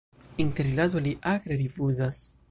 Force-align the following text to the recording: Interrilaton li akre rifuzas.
Interrilaton 0.43 1.03
li 1.07 1.13
akre 1.33 1.59
rifuzas. 1.63 2.23